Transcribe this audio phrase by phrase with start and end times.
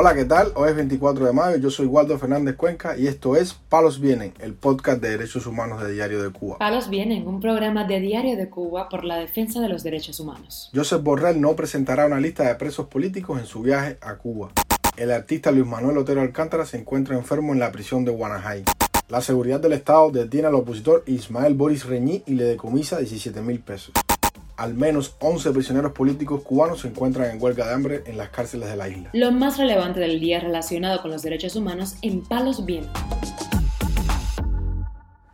[0.00, 0.52] Hola, ¿qué tal?
[0.54, 4.32] Hoy es 24 de mayo, yo soy Waldo Fernández Cuenca y esto es Palos Vienen,
[4.38, 6.56] el podcast de derechos humanos de Diario de Cuba.
[6.58, 10.70] Palos Vienen, un programa de Diario de Cuba por la defensa de los derechos humanos.
[10.72, 14.52] Joseph Borrell no presentará una lista de presos políticos en su viaje a Cuba.
[14.96, 18.62] El artista Luis Manuel Otero Alcántara se encuentra enfermo en la prisión de Guanajay.
[19.08, 23.58] La seguridad del Estado detiene al opositor Ismael Boris Reñí y le decomisa 17 mil
[23.58, 23.94] pesos
[24.58, 28.68] al menos 11 prisioneros políticos cubanos se encuentran en huelga de hambre en las cárceles
[28.68, 29.10] de la isla.
[29.12, 33.00] Lo más relevante del día relacionado con los derechos humanos en Palos Vientos.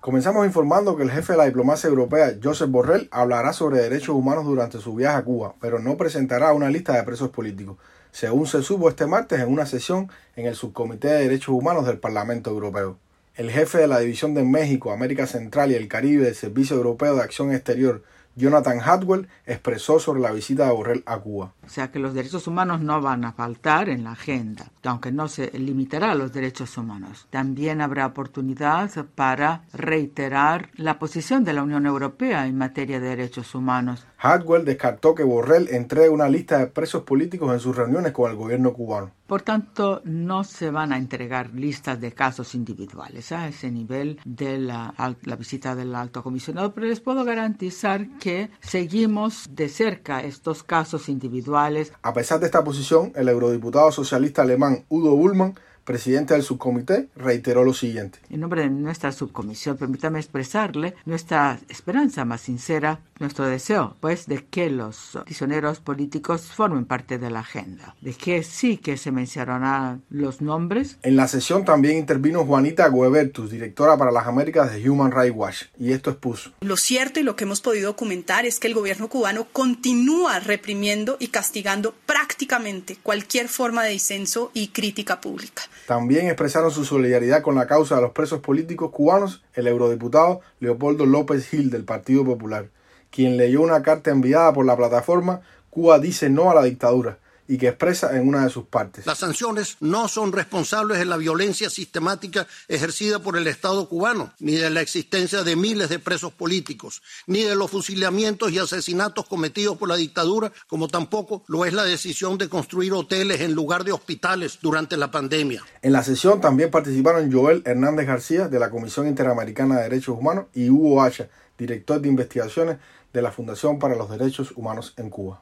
[0.00, 4.44] Comenzamos informando que el jefe de la diplomacia europea, Josep Borrell, hablará sobre derechos humanos
[4.44, 7.78] durante su viaje a Cuba, pero no presentará una lista de presos políticos,
[8.12, 11.98] según se supo este martes en una sesión en el Subcomité de Derechos Humanos del
[11.98, 12.98] Parlamento Europeo.
[13.34, 17.16] El jefe de la División de México, América Central y el Caribe del Servicio Europeo
[17.16, 18.02] de Acción Exterior,
[18.36, 21.54] Jonathan Hadwell expresó sobre la visita de Borrell a Cuba.
[21.64, 25.26] O sea que los derechos humanos no van a faltar en la agenda, aunque no
[25.26, 27.26] se limitará a los derechos humanos.
[27.30, 33.54] También habrá oportunidad para reiterar la posición de la Unión Europea en materia de derechos
[33.54, 34.06] humanos.
[34.18, 38.36] Hadwell descartó que Borrell entregue una lista de presos políticos en sus reuniones con el
[38.36, 39.10] gobierno cubano.
[39.26, 44.58] Por tanto, no se van a entregar listas de casos individuales a ese nivel de
[44.58, 50.62] la, la, visita del alto comisionado, pero les puedo garantizar que seguimos de cerca estos
[50.62, 51.92] casos individuales.
[52.02, 55.54] A pesar de esta posición, el eurodiputado socialista alemán Udo Bullmann
[55.86, 58.18] presidente del subcomité, reiteró lo siguiente.
[58.28, 64.44] En nombre de nuestra subcomisión, permítame expresarle nuestra esperanza más sincera, nuestro deseo, pues, de
[64.44, 70.02] que los prisioneros políticos formen parte de la agenda, de que sí que se mencionarán
[70.10, 70.98] los nombres.
[71.02, 75.62] En la sesión también intervino Juanita Guebertus, directora para las Américas de Human Rights Watch,
[75.78, 76.52] y esto expuso.
[76.60, 81.16] Lo cierto y lo que hemos podido documentar es que el gobierno cubano continúa reprimiendo
[81.18, 85.62] y castigando prácticamente cualquier forma de disenso y crítica pública.
[85.86, 91.06] También expresaron su solidaridad con la causa de los presos políticos cubanos el eurodiputado Leopoldo
[91.06, 92.68] López Gil del Partido Popular,
[93.16, 95.40] quien leyó una carta enviada por la plataforma
[95.70, 97.18] Cuba dice no a la dictadura,
[97.48, 99.06] y que expresa en una de sus partes.
[99.06, 104.52] Las sanciones no son responsables de la violencia sistemática ejercida por el Estado cubano, ni
[104.52, 109.76] de la existencia de miles de presos políticos, ni de los fusilamientos y asesinatos cometidos
[109.76, 113.92] por la dictadura, como tampoco lo es la decisión de construir hoteles en lugar de
[113.92, 115.62] hospitales durante la pandemia.
[115.82, 120.46] En la sesión también participaron Joel Hernández García de la Comisión Interamericana de Derechos Humanos
[120.54, 121.28] y Hugo Hacha,
[121.58, 122.78] director de investigaciones
[123.16, 125.40] de la Fundación para los Derechos Humanos en Cuba.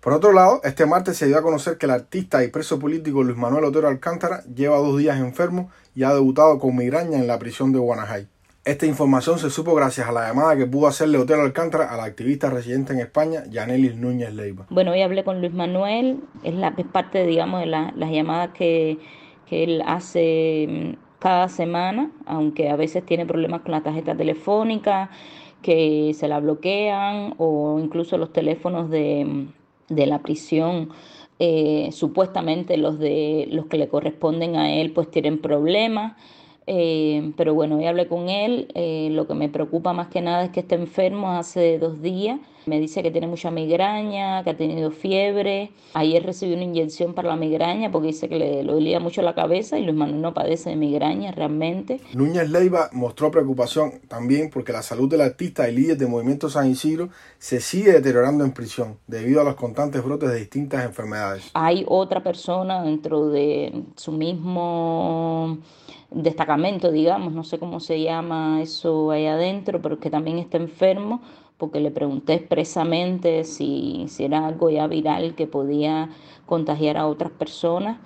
[0.00, 3.24] Por otro lado, este martes se dio a conocer que el artista y preso político
[3.24, 7.40] Luis Manuel Otero Alcántara lleva dos días enfermo y ha debutado con migraña en la
[7.40, 8.28] prisión de Guanajay.
[8.64, 12.04] Esta información se supo gracias a la llamada que pudo hacerle Otero Alcántara a la
[12.04, 14.66] activista residente en España, Yanelis Núñez Leiva.
[14.70, 18.98] Bueno, hoy hablé con Luis Manuel, es, la, es parte, digamos, de las llamadas que,
[19.48, 25.10] que él hace mm, cada semana, aunque a veces tiene problemas con la tarjeta telefónica,
[25.62, 29.46] que se la bloquean o incluso los teléfonos de mm,
[29.88, 30.90] de la prisión,
[31.38, 36.14] eh, supuestamente los de los que le corresponden a él pues tienen problemas.
[36.66, 38.68] Eh, pero bueno, hoy hablé con él.
[38.74, 42.40] Eh, lo que me preocupa más que nada es que está enfermo hace dos días
[42.66, 45.70] me dice que tiene mucha migraña, que ha tenido fiebre.
[45.94, 49.78] Ayer recibió una inyección para la migraña porque dice que le, dolía mucho la cabeza
[49.78, 52.00] y Luis Manuel no padece de migraña realmente.
[52.12, 56.68] Núñez Leiva mostró preocupación también porque la salud del artista y líder de Movimiento San
[56.68, 61.50] Isidro se sigue deteriorando en prisión debido a los constantes brotes de distintas enfermedades.
[61.54, 65.58] Hay otra persona dentro de su mismo
[66.10, 71.20] destacamento, digamos, no sé cómo se llama eso ahí adentro, pero que también está enfermo
[71.58, 76.10] porque le pregunté expresamente si, era algo ya viral que podía
[76.44, 77.98] contagiar a otras personas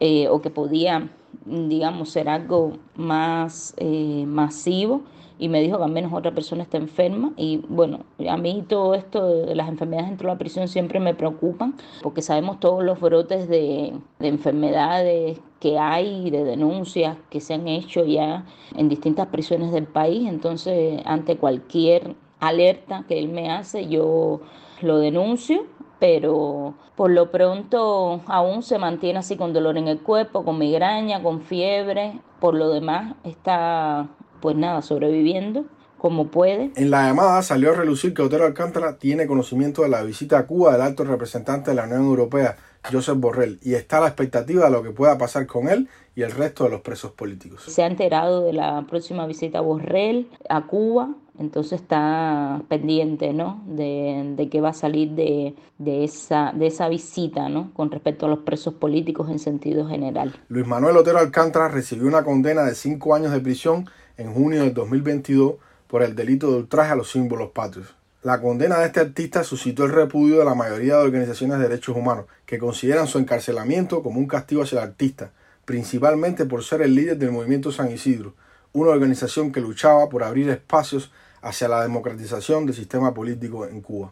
[0.00, 1.10] eh, o que podía,
[1.44, 5.02] digamos, ser algo más eh, masivo.
[5.38, 8.94] Y me dijo que al menos otra persona está enferma y bueno, a mí todo
[8.94, 12.98] esto de las enfermedades dentro de la prisión siempre me preocupan porque sabemos todos los
[12.98, 19.26] brotes de, de enfermedades que hay, de denuncias que se han hecho ya en distintas
[19.26, 24.40] prisiones del país, entonces ante cualquier alerta que él me hace, yo
[24.82, 25.66] lo denuncio,
[25.98, 31.22] pero por lo pronto aún se mantiene así con dolor en el cuerpo, con migraña,
[31.22, 34.08] con fiebre, por lo demás está
[34.40, 35.64] pues nada, sobreviviendo
[35.98, 36.70] como puede.
[36.76, 40.46] En la llamada salió a relucir que Otero Alcántara tiene conocimiento de la visita a
[40.46, 42.56] Cuba del alto representante de la Unión Europea,
[42.92, 46.22] Josep Borrell, y está a la expectativa de lo que pueda pasar con él y
[46.22, 47.62] el resto de los presos políticos.
[47.66, 53.62] Se ha enterado de la próxima visita a Borrell a Cuba, Entonces está pendiente ¿no?
[53.66, 57.72] de, de qué va a salir de, esa, de esa visita ¿no?
[57.74, 60.34] con respecto a los presos políticos en sentido general.
[60.48, 64.74] Luis Manuel Otero Alcántara recibió una condena de cinco años de prisión en junio del
[64.74, 65.54] 2022
[65.86, 67.94] por el delito de ultraje a los símbolos patrios.
[68.22, 71.96] La condena de este artista suscitó el repudio de la mayoría de organizaciones de derechos
[71.96, 75.30] humanos, que consideran su encarcelamiento como un castigo hacia el artista,
[75.64, 78.34] principalmente por ser el líder del movimiento San Isidro,
[78.72, 81.12] una organización que luchaba por abrir espacios
[81.46, 84.10] hacia la democratización del sistema político en Cuba.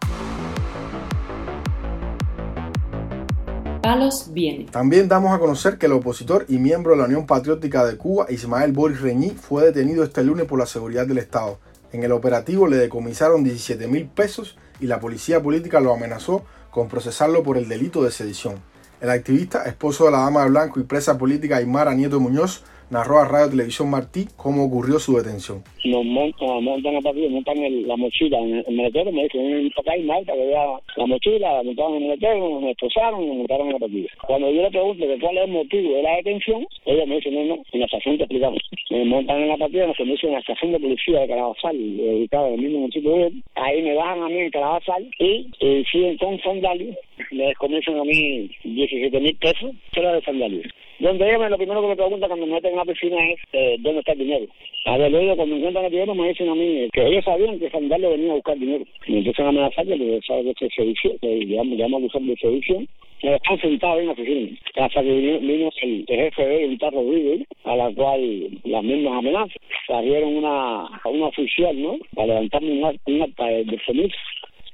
[3.83, 4.67] Palos viene.
[4.71, 8.27] También damos a conocer que el opositor y miembro de la Unión Patriótica de Cuba,
[8.31, 11.59] Ismael Boris Reñí, fue detenido este lunes por la seguridad del Estado.
[11.93, 16.89] En el operativo le decomisaron 17 mil pesos y la policía política lo amenazó con
[16.89, 18.55] procesarlo por el delito de sedición.
[19.01, 23.19] El activista, esposo de la dama de blanco y presa política Aymara Nieto Muñoz, narró
[23.19, 25.63] a Radio Televisión Martí cómo ocurrió su detención.
[25.85, 29.97] Nos montan, montan a partir, montan el, la mochila en el, maletero, me dicen, papá
[29.97, 30.65] y Marta, que vea
[30.97, 34.09] la mochila, la montaron en el maletero, nos esposaron y nos montaron en la partida.
[34.27, 37.31] Cuando yo le pregunto que cuál es el motivo de la detención, ella me dice,
[37.31, 38.61] no, no, en la estación te explicamos.
[38.91, 42.49] Me montan en la partida, nos conducen a la estación de policía de Carabazal, ubicada
[42.49, 43.43] en el mismo municipio de él.
[43.55, 46.97] Ahí me bajan a mí en Carabazal y eh, siguen con sandalias,
[47.31, 50.73] me descomienzan a mí 17 mil pesos, fuera de sandalias.
[50.99, 53.77] Donde ellos lo primero que me preguntan cuando me meten en la piscina es eh,
[53.81, 54.47] dónde está el dinero.
[54.87, 57.71] A ver, luego cuando encuentran el dinero me dicen a mí que ellos sabían que
[57.71, 58.85] Sandalio venía a buscar dinero.
[59.09, 62.37] Me empiezan a amenazar que sabe que es sedición, que llamo, llamo a acusar de
[62.37, 62.89] sedición.
[63.23, 64.59] Me están sentados en la oficina.
[64.77, 69.19] Hasta que vino, vino el, jefe de un tarro Rodríguez, a la cual las mismas
[69.19, 69.57] amenazas.
[69.87, 71.97] Salieron una, una oficial, ¿no?
[72.15, 72.73] Para levantarme
[73.07, 73.79] un acta de, de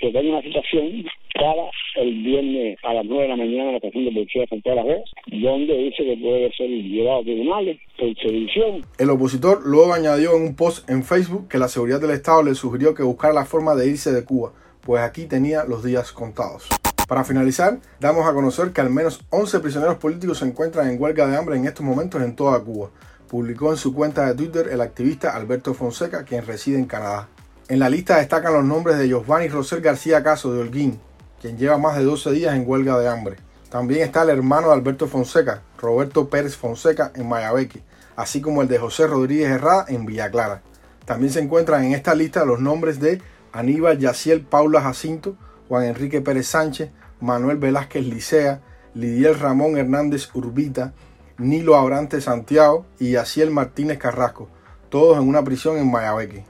[0.00, 1.04] que tengo una situación
[1.34, 4.48] para el viernes a las 9 de la mañana en la estación de policía de
[4.48, 8.84] Santiago de donde dice que puede ser llevado a tribunales por sedición.
[8.98, 12.54] El opositor luego añadió en un post en Facebook que la seguridad del Estado le
[12.54, 16.68] sugirió que buscara la forma de irse de Cuba, pues aquí tenía los días contados.
[17.06, 21.26] Para finalizar, damos a conocer que al menos 11 prisioneros políticos se encuentran en huelga
[21.26, 22.90] de hambre en estos momentos en toda Cuba.
[23.28, 27.28] Publicó en su cuenta de Twitter el activista Alberto Fonseca, quien reside en Canadá.
[27.70, 30.98] En la lista destacan los nombres de Giovanni Rosel García Caso de Holguín,
[31.40, 33.36] quien lleva más de 12 días en huelga de hambre.
[33.68, 37.84] También está el hermano de Alberto Fonseca, Roberto Pérez Fonseca, en Mayabeque,
[38.16, 40.62] así como el de José Rodríguez Herrada en Villa Clara.
[41.04, 43.22] También se encuentran en esta lista los nombres de
[43.52, 45.36] Aníbal Yaciel Paula Jacinto,
[45.68, 46.90] Juan Enrique Pérez Sánchez,
[47.20, 48.62] Manuel Velázquez Licea,
[48.94, 50.92] Lidiel Ramón Hernández Urbita,
[51.38, 54.48] Nilo Abrante Santiago y Yaciel Martínez Carrasco,
[54.88, 56.44] todos en una prisión en Mayabeque.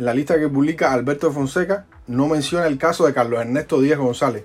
[0.00, 3.98] En la lista que publica Alberto Fonseca no menciona el caso de Carlos Ernesto Díaz
[3.98, 4.44] González,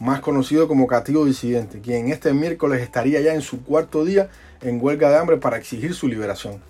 [0.00, 4.30] más conocido como Cativo Disidente, quien este miércoles estaría ya en su cuarto día
[4.62, 6.60] en huelga de hambre para exigir su liberación.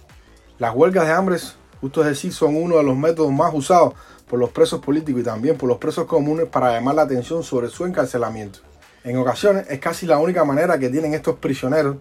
[0.58, 1.38] Las huelgas de hambre,
[1.80, 3.94] justo es decir, son uno de los métodos más usados
[4.28, 7.68] por los presos políticos y también por los presos comunes para llamar la atención sobre
[7.68, 8.58] su encarcelamiento.
[9.02, 11.96] En ocasiones es casi la única manera que tienen estos prisioneros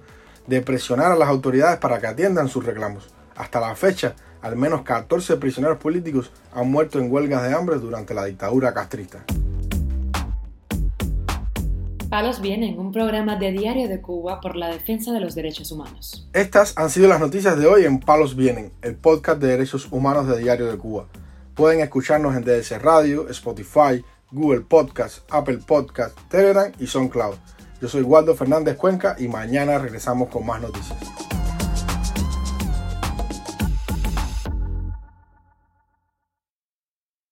[0.47, 3.07] de presionar a las autoridades para que atiendan sus reclamos.
[3.37, 4.15] Hasta la fecha,
[4.45, 9.25] al menos 14 prisioneros políticos han muerto en huelgas de hambre durante la dictadura castrista.
[12.11, 16.29] Palos Vienen, un programa de Diario de Cuba por la defensa de los derechos humanos.
[16.31, 20.27] Estas han sido las noticias de hoy en Palos Vienen, el podcast de derechos humanos
[20.27, 21.07] de Diario de Cuba.
[21.55, 27.33] Pueden escucharnos en DS Radio, Spotify, Google Podcast, Apple Podcast, Telegram y SoundCloud.
[27.81, 30.99] Yo soy Waldo Fernández Cuenca y mañana regresamos con más noticias.